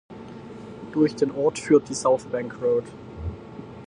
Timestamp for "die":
1.87-1.93